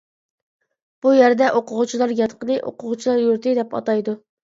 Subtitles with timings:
[1.05, 4.17] بۇ يەردە ئوقۇغۇچىلار ياتىقىنى «ئوقۇغۇچىلار يۇرتى» دەپ ئاتايدۇ.